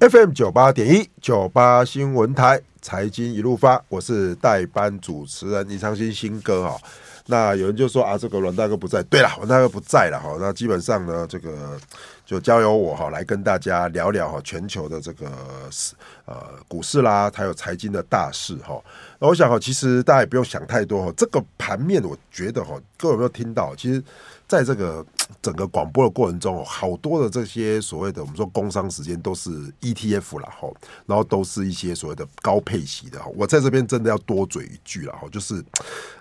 [0.00, 6.78] FM 九八点一九八新闻台财经一路发，我是代班主持人李长兴新哥哈。
[7.26, 10.38] 那有人就说啊，这个阮大哥不在，对了，阮大哥不在了哈。
[10.40, 11.78] 那基本上呢，这个
[12.24, 15.30] 就交由我哈来跟大家聊聊哈全球的这个
[16.24, 16.34] 呃
[16.66, 18.82] 股市啦，还有财经的大事哈。
[19.18, 21.12] 那我想哈，其实大家也不用想太多哈。
[21.14, 23.76] 这个盘面，我觉得哈，各位有没有听到？
[23.76, 24.02] 其实。
[24.48, 25.06] 在这个
[25.42, 29.50] 整个广播的过程中，好多的这些所谓的我们说工商时间都是
[29.80, 30.68] ETF 了哈，
[31.06, 33.20] 然后都是一些所谓的高配息的。
[33.36, 35.64] 我在这边真的要多嘴一句了哈，就是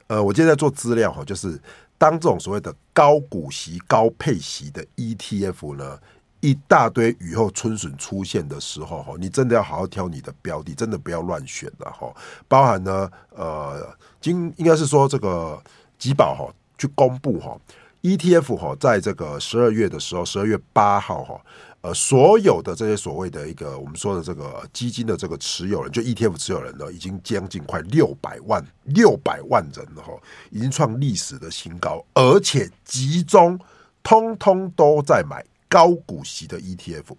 [0.07, 1.59] 呃，我今天在做资料哈，就是
[1.97, 5.99] 当这种所谓的高股息、高配息的 ETF 呢，
[6.39, 12.13] 一大堆雨后春笋出现的时候哈，你真的要好好挑你的标的，真的不要乱选了哈。
[12.47, 15.61] 包含呢，呃，今应该是说这个
[15.97, 17.57] 集保哈去公布哈。
[18.01, 21.41] ETF 哈，在这个十二月的时候，十二月八号哈，
[21.81, 30.13] 呃，所有的这些所谓的一个我们说的这个基金的这个持有人，就 ETF 持有人呢，已经将近快六百万六百万人了哈，
[30.49, 33.59] 已经创历史的新高，而且集中
[34.01, 37.15] 通通都在买高股息的 ETF。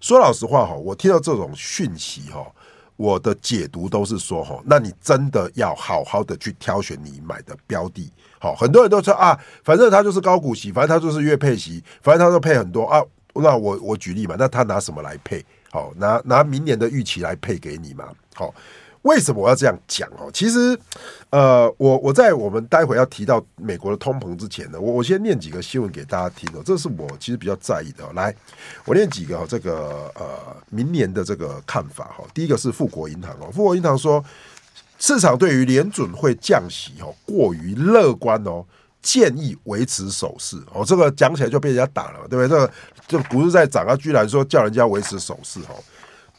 [0.00, 2.46] 说老实话哈，我听到这种讯息哈。
[3.02, 8.08] 我的解读都是说，哈，那你真的要好好的去挑选你买的标的，
[8.38, 13.02] 好，很多人都说啊，反正他就是高股息，反正他就是月配息，反正他都配很多啊，
[13.34, 15.44] 那我我举例嘛，那他拿什么来配？
[15.72, 18.54] 好，拿拿明年的预期来配给你嘛，好。
[19.02, 20.30] 为什么我要这样讲哦？
[20.32, 20.78] 其实，
[21.30, 26.62] 呃，我我在我们待会要提到美国的通膨之前呢，我我先念几个新闻给大家听哦。
[26.64, 28.04] 这是我其实比较在意的。
[28.12, 28.34] 来，
[28.84, 32.24] 我念几个这个呃明年的这个看法哈。
[32.32, 34.24] 第一个是富国银行哦，富国银行说，
[35.00, 38.64] 市场对于联准会降息哦过于乐观哦，
[39.02, 40.84] 建议维持守势哦。
[40.86, 42.48] 这个讲起来就被人家打了，对不对？
[42.48, 42.72] 这个
[43.08, 45.74] 就不是在涨啊，居然说叫人家维持守势哦。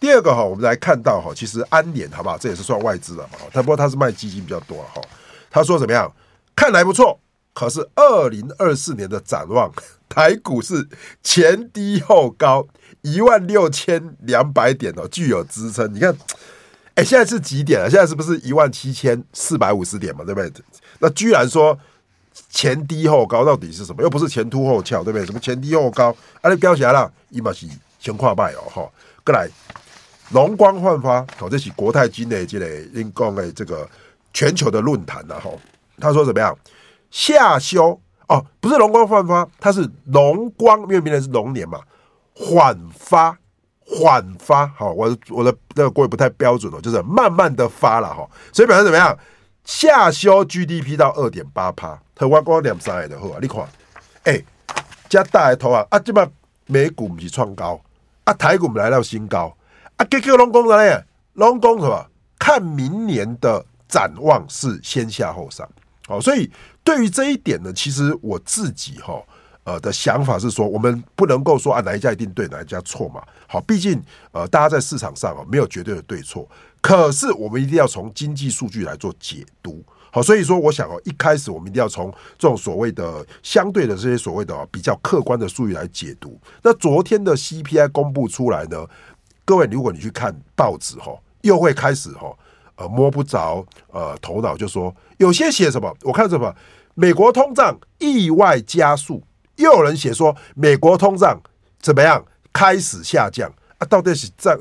[0.03, 2.37] 第二个哈，我们来看到哈，其实安联好不好？
[2.37, 3.37] 这也是算外资的嘛。
[3.53, 5.01] 他不过他是卖基金比较多哈。
[5.49, 6.13] 他说怎么样？
[6.53, 7.17] 看来不错。
[7.53, 9.71] 可是二零二四年的展望，
[10.09, 10.85] 台股是
[11.23, 12.67] 前低后高，
[13.01, 15.93] 一万六千两百点哦，具有支撑。
[15.93, 16.13] 你看，
[16.95, 17.87] 哎，现在是几点啊？
[17.87, 20.25] 现在是不是一万七千四百五十点嘛？
[20.25, 20.51] 对不对？
[20.99, 21.79] 那居然说
[22.49, 24.03] 前低后高，到底是什么？
[24.03, 25.25] 又不是前凸后翘，对不对？
[25.25, 26.13] 什么前低后高？
[26.41, 27.65] 啊，你标起来了，一码是
[28.01, 28.91] 全跨拜哦，哈，
[29.23, 29.47] 过来。
[30.33, 33.87] 容光焕发，哦，这是国泰金的这类因公的这个
[34.33, 35.51] 全球的论坛呐，哈，
[35.99, 36.57] 他说怎么样？
[37.11, 41.79] 下修哦，不是容光焕发，它是容光，因为明年是龙年嘛，
[42.33, 43.37] 缓发，
[43.85, 49.15] 缓发，好，我我的那个国语不太标准哦，就是慢慢的发了哈，所以表示怎么样？
[49.63, 53.61] 下修 GDP 到二点八趴，和外国两三的好，你看，
[54.23, 54.45] 哎、欸，
[55.07, 56.27] 加大的头啊，啊，这把
[56.65, 57.79] 美股不是创高，
[58.23, 59.55] 啊，台股来到新高。
[60.03, 61.01] 啊，给给龙工的嘞，
[61.33, 62.09] 龙工是吧？
[62.37, 65.67] 看明年的展望是先下后上，
[66.05, 66.51] 好，所以
[66.83, 69.21] 对于这一点呢，其实我自己哈
[69.63, 73.23] 呃的想法是说，我们不能够说啊哪一家一定对，哪一家错嘛。
[73.47, 74.01] 好，毕竟
[74.33, 76.45] 呃大家在市场上啊没有绝对的对错，
[76.81, 79.81] 可是我们一定要从经济数据来做解读。
[80.11, 86.37] 好，所以说我想哦，一开始我们一定要从这种所谓的相对的这些所谓的比较客观的数据来解读。
[86.61, 88.85] 那昨天的 CPI 公布出来呢？
[89.45, 92.33] 各位，如果你去看报纸哈，又会开始哈，
[92.75, 96.55] 呃，摸不着呃头脑，就说有些写什么，我看什么，
[96.93, 99.21] 美国通胀意外加速，
[99.57, 101.41] 又有人写说美国通胀
[101.79, 102.23] 怎么样
[102.53, 103.85] 开始下降啊？
[103.87, 104.57] 到底是这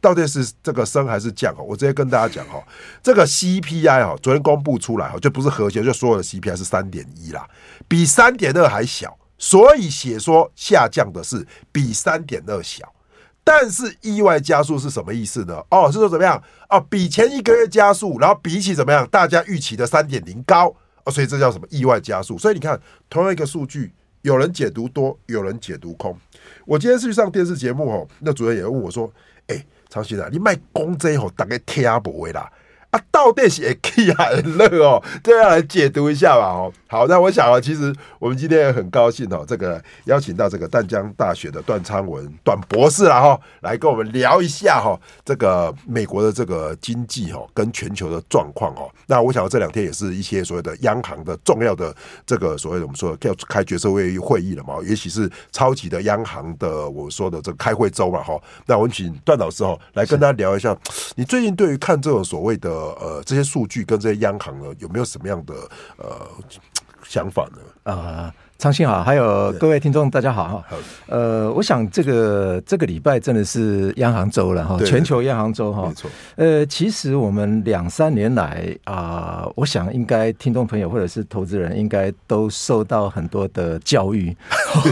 [0.00, 1.54] 到底是这个升还是降？
[1.64, 2.60] 我直接跟大家讲哈，
[3.02, 7.46] 这个 CPI 哈，昨天公布出来哈，就不是核心，就所有的 CPI 是三点一啦，
[7.86, 12.90] 比三点二还小，所以写说下降的是比三点二小。
[13.44, 15.62] 但是意外加速是什么意思呢？
[15.70, 16.40] 哦，是说怎么样？
[16.70, 19.06] 哦，比前一个月加速，然后比起怎么样？
[19.08, 22.38] 大家预期的三点零高哦，所以这叫什么意外加速？
[22.38, 23.92] 所以你看，同样一个数据，
[24.22, 26.16] 有人解读多，有人解读空。
[26.64, 29.12] 我今天是去上电视节目哦，那主任也问我说
[29.48, 32.50] ：“哎，长兴啊，你卖公这吼，大概听不为啦。”
[32.92, 35.02] 啊，到底是气还是热哦？
[35.24, 36.44] 这样来解读一下吧。
[36.48, 44.94] 哦，好，那我想啊，其实我们今天也很高兴哦，这个邀请到这个淡江大学的段昌文段博士啦哈，来跟我们聊一下哈，
[45.24, 48.90] 这个美国的这个经济哈跟全球的状况哦。
[49.06, 51.96] 那我想这两天也是一些所谓的央行的重要的
[52.26, 58.38] 这个所谓的我们说要开决策会议会议了嘛，也许是超级的央行的我说的这个开会周嘛哈。
[58.66, 60.76] 那我们请段老师哈来跟大家聊一下，
[61.14, 62.81] 你最近对于看这种所谓的。
[62.82, 65.54] 呃呃，这些数据跟这些央行呢，有没有什么样的
[65.96, 66.26] 呃
[67.04, 67.92] 想法呢？
[67.92, 68.34] 啊。
[68.62, 70.64] 昌信好，还有各位听众，大家好哈。
[71.08, 75.88] 呃，我想这个这个礼拜真的是央行周了哈，全球央行周哈。
[75.88, 76.08] 没错。
[76.36, 84.32] 呃，其实我们两三年来啊、呃，我想应该听众朋友或者是投资人应该都受到很多的教育，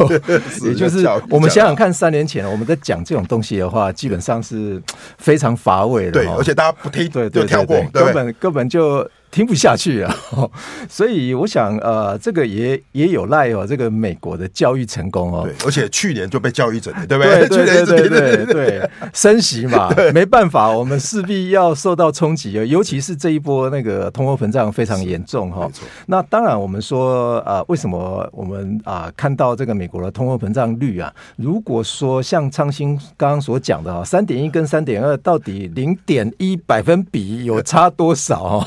[0.67, 4.83] 也就是我们想想看，三年前我们在讲这种东西的话，基本上是
[5.17, 6.11] 非常乏味的。
[6.11, 9.09] 对，而且大家不听，对对，跳过，根本根本就。
[9.31, 10.15] 听不下去啊，
[10.91, 15.43] 所以我想，呃，这个也也有赖哦，这个美国的教育成功哦。
[15.45, 17.49] 对，而且去年就被教育整了，对不对？
[17.49, 25.71] 对对 对对对，对，对，升息嘛， 没办法，我们势必要受到冲击，尤其是这一波那个通货膨胀非常严重哈。
[26.07, 38.67] 那当然，我们说啊，为什么我们啊看到这个美国的通货膨胀率啊，如果说像昌兴刚刚所讲的啊，三点一跟三点二到底零点一百分比有差多少？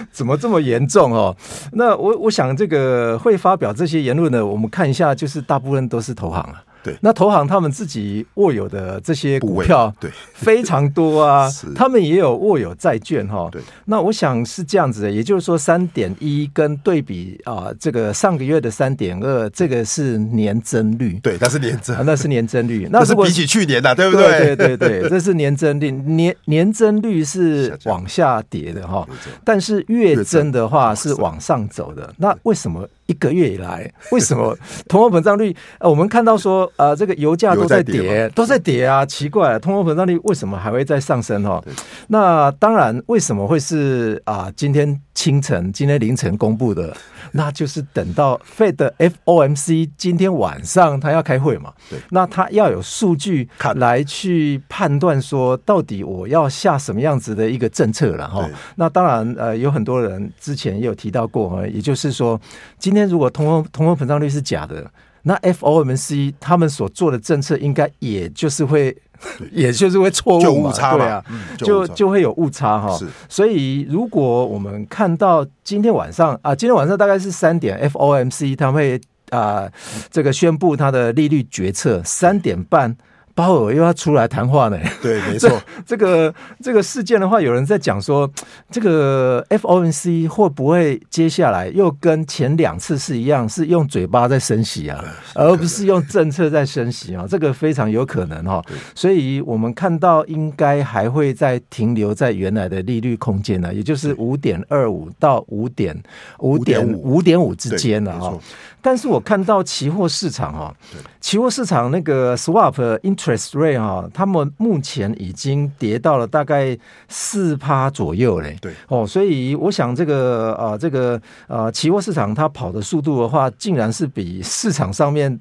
[0.12, 1.36] 怎么这么严重哦？
[1.72, 6.62] 那我我想这个会发表这些言论的，我们看一下，就是大部分都是投行啊。
[6.82, 11.50] 对，那投行他们自己握有的这些股票，对，非常多啊。
[11.76, 13.48] 他们也有握有债券哈。
[13.52, 21.18] 对，那我想是这样子的，也就是说，三点一跟对比啊，这个上个月的三点二，这个是年增率。
[21.22, 22.88] 对，那是年增，那是年增率。
[22.92, 24.56] 那是比起去年的，对不对？
[24.56, 29.06] 对对对，这是年增率，年年增率是往下跌的哈，
[29.44, 32.14] 但是月增的话是往上走的。
[32.16, 32.88] 那为什么？
[33.06, 34.56] 一个月以来，为什么
[34.86, 35.52] 通货膨胀率？
[35.80, 41.42] 呃，我们看到说，呃，这个油价都在跌，都在跌啊，奇怪，通货膨胀率为什么还会再上升？
[41.42, 41.62] 哈，
[42.08, 44.50] 那当然，为什么会是啊？
[44.56, 46.96] 今天清晨、今天凌晨公布的，
[47.32, 58.48] 那就是等到 Fed 的 FOMC 今天晚上他要开会嘛，对，那他要有数据来去判断说，到底我要下什么样子的一个政策了哈。
[58.76, 62.40] 那当然，呃，有很多人之前也有提到过，也就是说，
[62.78, 63.10] 今天。
[63.10, 64.88] 如果通货通货膨胀率是假的，
[65.22, 68.96] 那 FOMC 他们所做的政策应该也就是会，
[69.52, 71.24] 也就是会错误嘛，对啊，
[71.58, 72.98] 就就会有误差哈。
[73.28, 79.00] 所以如果我们看到今天晚上啊，今天晚上大概是三点，FOMC 他会
[79.30, 79.70] 啊
[80.10, 82.96] 这个宣布他的利率决策，三点半。
[83.40, 84.78] 鲍尔又要出来谈话呢？
[85.00, 85.50] 对，没 错。
[85.86, 86.32] 这个
[86.62, 88.30] 这个事件的话，有人在讲说，
[88.70, 95.02] 这个 FOMC 会不会接下来又跟前两次是一样，是用嘴巴在升息啊，
[95.34, 97.24] 而不是用政策在升息啊？
[97.26, 98.62] 这个非常有可能哈。
[98.94, 105.98] 所以我们看到应该还会再停留在原来的利率空间呢，也就是五点二五到五点
[106.40, 108.38] 五点五点五之间了哈。
[108.82, 110.74] 但是我看到期货市场哈，
[111.20, 116.76] 期货市场那个 swap interest rate 哈，他们目前已经跌到了大概
[117.08, 118.56] 四趴左右嘞。
[118.60, 125.38] 对哦，所以我想这个呃这个呃期货市场它跑的速度的话，竟然是比市场上面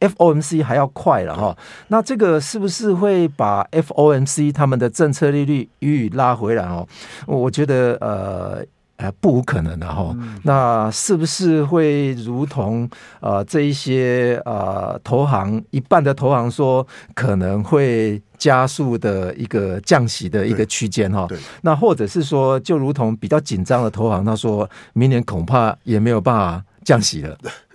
[0.00, 1.56] FOMC 还要快了哈。
[1.88, 6.86] 那这个是不是会把 FOMC 他们的政策利率予以拉回来哦？
[7.26, 8.64] 我觉得呃。
[9.20, 10.14] 不无可能的哈，
[10.44, 12.88] 那是不是会如同
[13.20, 21.26] 呃这一些呃投行一半的投行说可能会加速的一个降息的一个区间哈？
[21.62, 27.36] 那或者是说就如同比较紧张的投行，他说明年恐怕也没有办法降息了。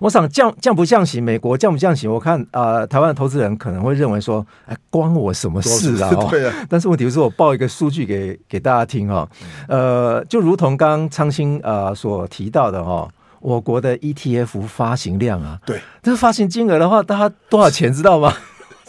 [0.00, 6.10] 我想降降不降息，美国降不降息，我看啊、呃，台湾的投资人可能会认为说，哎，关我什么事啊？
[6.30, 6.54] 对啊。
[6.68, 9.28] 但是问题是我报一个数据给给大家听哈，
[9.68, 13.08] 呃，就如同刚刚昌兴啊所提到的哈，
[13.40, 18.32] 我国的 ETF 发行量啊，对，这个发行金额的话，大家多少钱知道吗？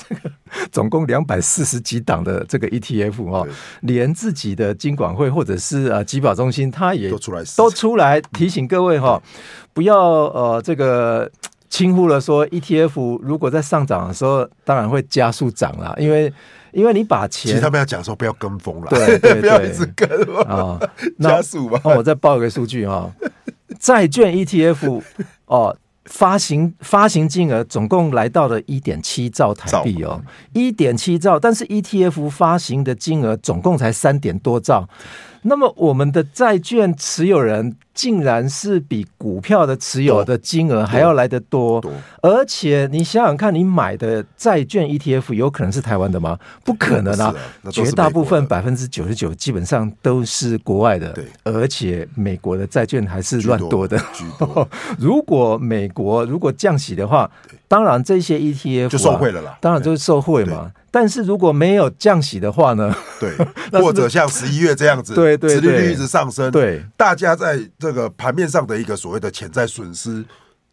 [0.08, 0.32] 这 个
[0.72, 3.46] 总共两百四十几档的这个 ETF 哈，
[3.82, 9.22] 连自己的金管会或者是啊集保中心，他也都出来都出来提醒各位哈。
[9.74, 11.30] 不要呃，这个
[11.70, 16.32] 轻忽了说 ETF 如果在上涨的时候，当然会加速涨了，因为
[16.72, 20.10] 因为你把钱，其实他们要讲说不要跟风了，对 对对，不要一直跟
[20.46, 20.80] 啊，
[21.20, 21.80] 加速吧。
[21.84, 23.12] 那我再报一个数据哈，
[23.80, 25.02] 债券 ETF
[25.46, 25.76] 哦，
[26.10, 30.20] 发行发行金额总共来到了一点七兆台币哦，
[30.54, 34.90] 一点七兆，但是 ETF 发行的金额总共才三点多兆。
[35.44, 41.84] 那么我们的债券持有人竟然是比股票的持有的金额还要来得多，
[42.22, 46.38] 而且你想想看，你买的债券 ETF 有可能是台湾的吗？
[46.64, 47.34] 不可能啊！
[47.72, 54.00] 绝大部分百分之九十九基本上都是国外的，而且美国的债券还是乱多的。
[54.98, 57.30] 如果美国如果降息的话，
[57.68, 60.72] 当然这些 ETF 就受惠了啦，当然就是受惠嘛。
[60.92, 62.96] 但是如果没有降息的话呢？
[63.20, 63.32] 对，
[63.82, 70.24] 或者像十一月这样子，对对，殖利率一直上升，对，大家在这个盘面上的一个所谓的潜在损失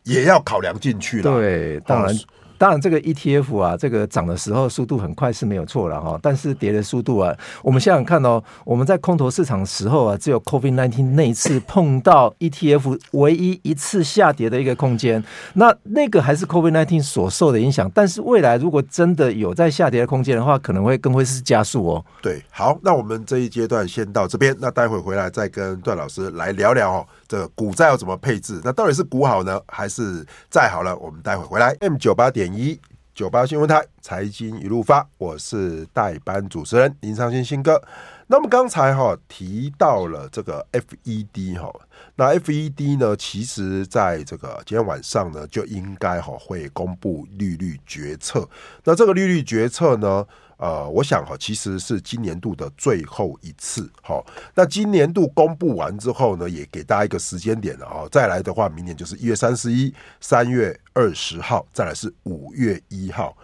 [0.05, 1.23] 也要考量进去了。
[1.23, 2.15] 对，当然。
[2.59, 15.23] 当然，这个 ETF 啊，这个涨的时候速度很快是没有错了哈，但是跌的速度啊，我们想想看哦，我们在空头市场时候啊，只有 COVID-19 那一次碰到 ETF 唯一一次下跌的一个空间，
[15.55, 17.91] 那那个还是 COVID-19 所受的影响。
[17.95, 22.05] 但是未来如果真的有在下跌的空间的话，可能会更会是加速哦。
[22.23, 27.07] 对，好，那我们这一阶段先到这边，那待会回来再跟段老师来聊聊哦。
[27.29, 28.61] 这个股债要怎么配置？
[28.65, 30.97] 那到底是股好呢，还是债好了？
[30.97, 31.77] 我们待会回来。
[31.81, 32.81] M 九八点一
[33.15, 37.83] 九八新闻台财经一路发，我是代班主持人林尚新新哥。
[38.27, 41.73] 那么刚才哈提到了这个 FED 哈，
[42.17, 48.49] 那 FED 呢，其实在这个今天晚上呢，就应该哈会公布利率决策。
[48.85, 50.27] 那这个利率决策呢？
[50.59, 54.25] 呃，我想哈，其实是今年度的最后一次哈。
[54.55, 58.09] 那今年度公布完之后呢，也给大家一个时间点了哈。
[58.11, 63.37] 再来的话，明年就是一月三十一、三月二十号，再来是五月一号。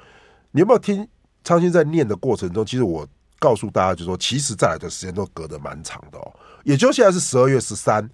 [0.52, 1.06] 你有没有听
[1.44, 2.64] 昌兴在念的过程中？
[2.64, 3.06] 其实我
[3.38, 6.32] 告诉大家，就说其实再来的时间都隔得蛮长的哦。
[6.64, 8.08] 也就现在是十二月十三，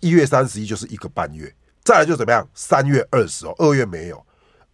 [0.00, 2.48] 一月三十一就是一个半月，再来就怎么样？
[2.54, 4.24] 三月二十哦，二月没有。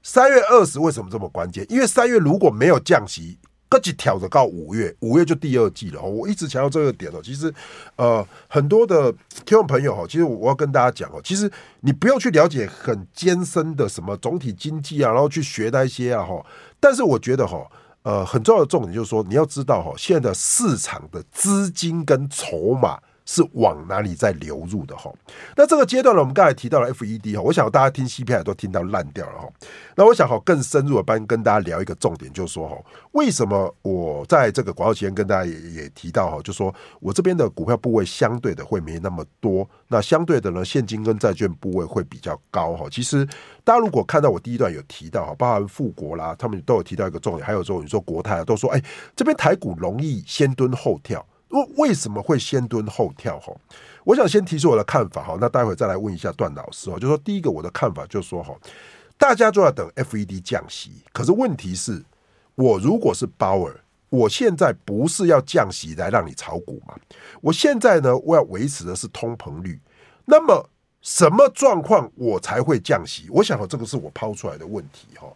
[0.05, 1.67] 三月二十为什么这么关键？
[1.69, 3.37] 因为三月如果没有降息。
[3.69, 6.01] 各级挑着到五月，五月就第二季了。
[6.01, 7.21] 我一直强调这个点哦。
[7.23, 7.53] 其实，
[7.97, 9.13] 呃，很多的
[9.45, 16.45] 听众朋友哈，其实我要跟大家讲哦，其实你不要去了解很艰深的什么总体经济啊，然后去学那些啊哈。
[16.81, 17.67] 但是我觉得哈，
[18.03, 22.99] 呃，很重要的重点就是说，你要知道哈，现在的市场的资金跟筹码。
[23.31, 25.13] 是往哪里在流入的哈？
[25.55, 29.47] 那这个阶段呢，我们刚才提到了 FED 哈，我想大家听 CPI 都听到烂掉了哈。
[29.95, 32.77] 那我想哈，更深入的班跟大家聊一个重点，就是说哈，
[33.13, 42.87] 为什么我在这个广告期间跟大家也也提到哈，就说我这边的股票部位相对的会没那么多，那相对的呢，现金跟债券部位会比较高哈。
[42.91, 43.27] 其实
[43.63, 48.83] 大家如果看到我第一段有提到哈，包含富国啦，他们都有提到一个重点，还有说你说国泰啊，都说哎，
[49.15, 51.23] 这边台股容易先蹲后跳。
[51.49, 53.39] 为为什么会先蹲后跳？
[53.41, 53.53] 哈，
[54.05, 56.99] 我想先提出我的看法哈，那待会再来问一下段老师哦。
[56.99, 58.55] 就说第一个，我的看法就是说哈，
[59.17, 62.05] 大家都要等 FED 降息，可是问题是，
[62.55, 66.95] 我如果是鲍尔，我现在不是要降息来让你炒股嘛？
[67.41, 69.81] 我现在呢，我要维持的是通膨率。
[70.27, 70.69] 那么
[71.01, 73.27] 什么状况我才会降息？
[73.31, 75.27] 我想这个是我抛出来的问题哈。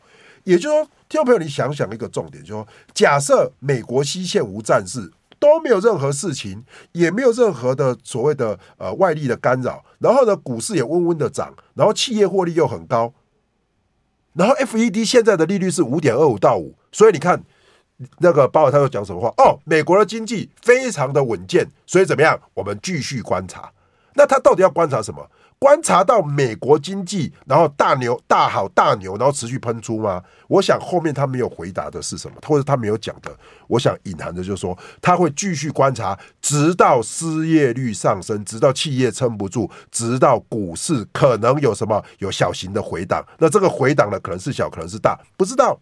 [0.44, 5.10] 也就是说，听众朋友，你想想一个重点，就是说假设美国西线无战事。
[5.42, 13.12] 都没有任何事情，也没有任何的所谓的呃外力的干扰，然后呢，股市也温温的涨，然后企业获利又很高，
[14.34, 17.42] 然后 FED 现在的利率是五点二五到五，所以你看
[18.18, 19.28] 那个鲍尔他又讲什么话？
[19.42, 22.38] 哦，美国的经济非常的稳健，所以怎么样？
[22.54, 23.72] 我们继续观察。
[24.14, 25.28] 那他到底要观察什么？
[25.62, 30.20] 观察到美国经济，然后大牛大好大牛，然后持续喷出吗？
[30.48, 33.30] 我想后面他没有回答的是什么，或者他没有讲的，
[33.68, 43.24] 我想隐含的就是说他会继续观察，直到失业率上升，直到企业撑不住，直到股市可能有什么有小型的回档。
[43.38, 45.78] 那这个回档呢，可能是小，可能是大，不知道。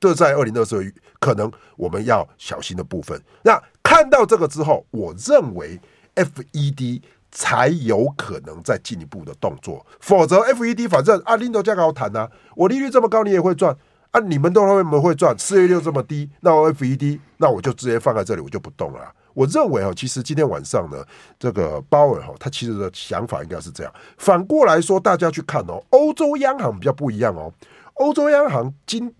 [0.00, 3.22] 这在二零二四可能我们要小心的部分。
[3.42, 5.78] 那看到这个之后，我认为
[6.14, 7.02] FED。
[7.30, 13.76] 才有可能再进一步的动作，否则 FED 反正啊，领导价格好谈呐，我利率这么高，你也会赚
[14.10, 15.38] 啊，你们都会不会赚？
[15.38, 19.12] 失业率这么低，那 FED 那我就直接放在这里，我就不动了。
[19.34, 21.04] 我认为哈，其实今天晚上呢，
[21.38, 23.92] 这个鲍尔哈，他其实的想法应该是这样。
[24.16, 27.52] 反过来说，大家去看哦，欧洲央行比较不一样哦，
[27.94, 29.14] 欧洲央行今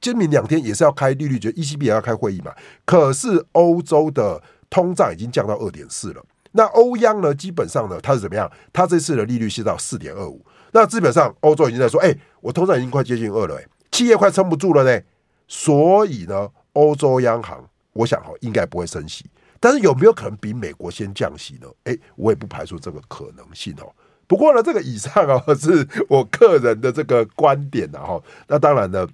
[0.00, 2.52] 今明两天也是要开利率决，ECB 也要开会议嘛，
[2.84, 6.22] 可是欧洲的通胀已经降到二点四了。
[6.56, 7.34] 那欧央呢？
[7.34, 8.48] 基本上呢，它是怎么样？
[8.72, 10.40] 它这次的利率是到四点二五。
[10.70, 15.02] 那基本上欧洲已经在说，哎、我通胀已经快接近二了、欸，企业快撑不住了呢。
[15.48, 19.26] 所以呢，欧洲央行，我想哈，应该不会升息。
[19.58, 21.66] 但是有没有可能比美国先降息呢？
[21.84, 23.92] 哎、我也不排除这个可能性哦。
[24.28, 27.98] 不过呢，这个以上啊，是我个人的这个观点啊。
[27.98, 28.22] 哈。
[28.46, 29.04] 那当然呢。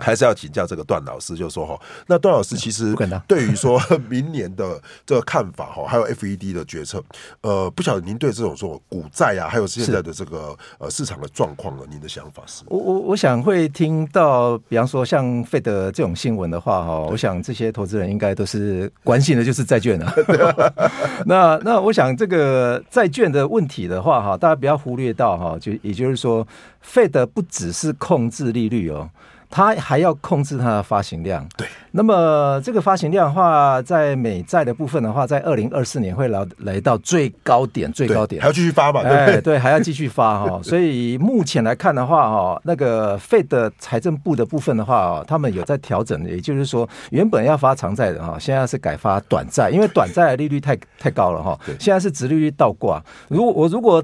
[0.00, 2.96] 还是要请教这个段老师，就说哈，那段老师其实
[3.28, 7.02] 对于说 明年的这个看法哈，还有 FED 的决策，
[7.42, 12.62] 呃，不晓得您对这种说股债啊，还有现在的这个呃市场的状况呢，您的想法是？
[12.66, 20.14] 我我我想会听到，比方说像费德这种新闻的话哈，我想这些投资人应该都是关心的就是债券啊。
[21.26, 26.46] 那那我想这个债券的问题的话哈，大家不要忽略到哈，就也就是说
[26.80, 29.08] 费德不只是控制利率哦。
[29.50, 31.46] 它还要控制它的发行量。
[31.56, 31.66] 对。
[31.92, 39.02] 那么这个发行量的话，在美债的部分的话，在二零二四年会来来到最高点，最高点还要继续发吧？
[39.02, 39.34] 对不对？
[39.34, 40.60] 哎、对，还要继续发哈。
[40.62, 51.58] 所以目前来看的话，哈，那个 Fed 财政部的部分的话，他们有在调整，也就是说，原本要发长债的哈，现在是改发短债，因为短债的利率太太高了哈。
[51.80, 53.02] 现在是殖利率倒挂。
[53.26, 54.00] 如果我如果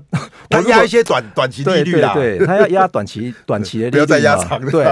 [0.51, 4.71] 他压一些短短期利率啦，对，他要压短期 短期的利率，不要再压长了。
[4.73, 4.85] 对，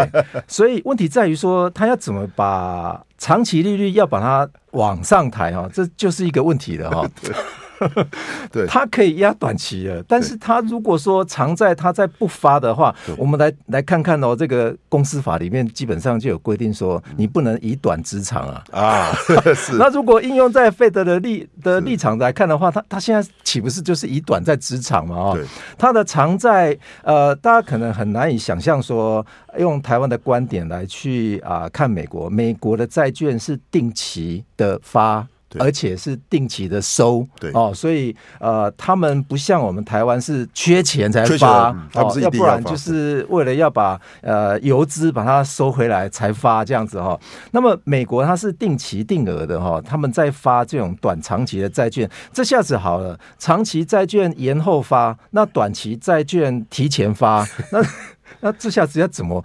[0.46, 7.08] 所以问题在于说，他要怎么把长期利率要把它往上抬哈，这就是一个问题了哈。
[8.50, 19.12] 对，它可以压短期的，但是它如果说长债它再不发的话，我们来来看看哦，这个公司法里面基本上就有规定说，你不能以短支长啊啊。
[19.54, 19.74] 是。
[19.76, 25.16] 那如果应用在费德的立的立场来看的话，他他现在岂不是就是以短在支长嘛？
[25.16, 25.38] 哦，
[25.78, 29.24] 他的长债呃，大家可能很难以想象说，
[29.58, 35.26] 用台湾的观点来去啊、呃、看美国，美国的债券是定期的发。
[35.58, 47.20] 而且是定期的收，对哦，所以呃，他们不像我们台湾是缺钱才发，嗯、他不是一定要，要不然就是为了要把呃游资把它收回来才发这样子哈、哦。
[47.50, 57.80] 那么美国它是定期定额的哈、哦，他们在发这种短长期的债券，这下子好了，长期债券延后发，那短期债券提前发，那。
[58.40, 59.42] 那这下子要怎么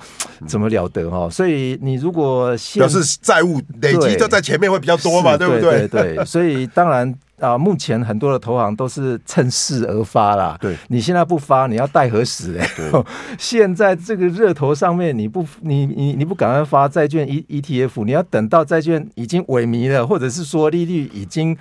[0.47, 1.29] 怎么了得哈？
[1.29, 5.87] 所以你如果表示债务累积就在前面会比较多嘛，对不对？
[5.87, 7.13] 对对对，所以当然。
[7.39, 10.57] 啊，目前很多的投行都是趁势而发啦。
[10.59, 12.67] 对，你现在不发，你要待何时哎？
[13.37, 21.57] 现在这个热头上面，你不，你你你不赶快发债券 E E T F，你要等到债券已经萎靡了，或者是说利率已经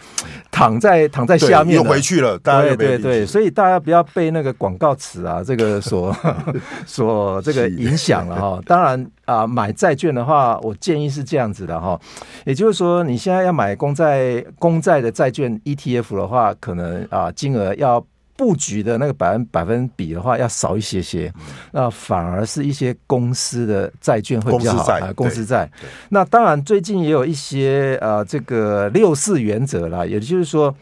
[0.50, 2.38] 躺在躺在下面回去了。
[2.38, 6.14] 对对对，所以大家不要被那个广告词啊，这个所
[6.87, 8.61] 所这个影响了哈。
[8.66, 12.00] 当然啊，买债券的话，我建议是这样子的哈，
[12.47, 15.61] 也就是说，你现在要买公债公债的债券。
[15.66, 18.02] ETF 的话，可能啊金额要
[18.37, 21.30] 布局的那个百分百分比的话，要少一些些。
[21.73, 24.78] 那反而是一些公司的债券会比较好。
[24.78, 25.70] 公司债，公司债。
[26.08, 30.75] 那当然，最近也有一些呃这个六四原则啦，也就是说，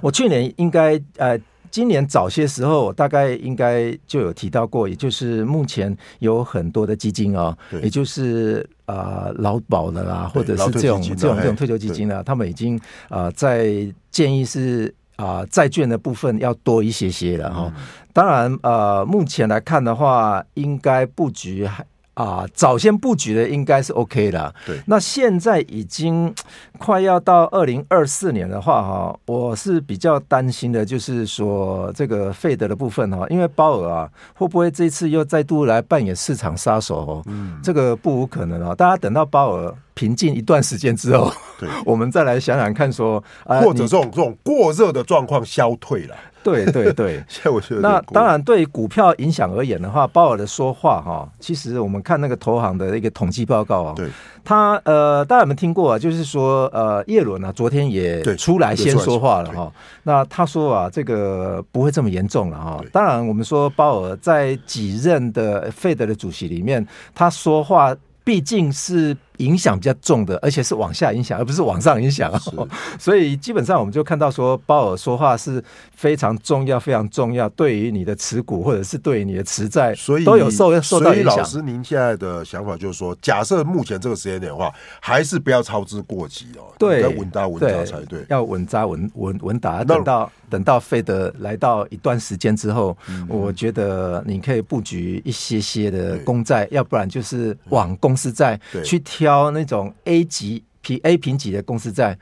[0.00, 1.36] 我去年应该呃。
[1.70, 12.76] 今年早些时候，我大概应该就有提到过，也就是目前有很多的基金啊、哦，也就是啊劳保的啦，或者是这种这种这种退休基金呢，他们已经
[13.08, 13.70] 啊、呃、在
[14.10, 17.72] 建议是啊债券的部分要多一些些了哈、哦。
[18.12, 21.84] 当然呃，目前来看的话，应该布局还。
[22.20, 24.54] 啊，早先布局的应该是 OK 的。
[24.66, 26.32] 对，那现在已经
[26.78, 36.96] 快要到二零二四年的话，哈，我是比较担心的，就是说这个费德的部分哈，因为鲍尔啊，会不会这次又再度来扮演市场杀手？
[36.98, 38.74] 哦，嗯，这个不无可能啊。
[38.74, 46.16] 大家等到鲍尔平静一段时间之后，对， 我们再来想想看，说，或者这种这种过热的状况消退了。
[46.42, 47.22] 对对对，
[47.82, 54.08] 那当然对股票影响而言的话，鲍尔的说话哈，其实我们看那个投行的一个统计报告啊，对，
[54.42, 55.98] 他呃，大家有没有听过啊？
[55.98, 59.70] 就是说呃，叶伦啊，昨天也出来先说话了哈。
[60.04, 62.82] 那他说啊，这个不会这么严重了哈。
[62.90, 69.14] 当然，我们说鲍尔在几任的费德的主席里面，他说话毕竟是。
[69.40, 72.30] 影响比较重的，而且是往下影响，而不是往上影响。
[73.00, 75.62] 所以基本上我们就看到说，鲍尔说话是
[75.94, 81.32] 非常重要、非常重要，对于你的持股或者是对于你的持债，所以都有受受到影响。
[81.32, 89.82] 所以老师，您现在的想法就是说，假设目前这个时间点的话，还是不要操之过急哦，对，要稳扎稳扎才对，要稳扎稳稳稳打。
[89.82, 99.29] 等到等到费德来到一段时间之后，嗯，我觉得你可以布局一些些的公债，要不然就是往公司债去挑。
[99.30, 102.18] 挑那种 A 级、P A 评级的公司债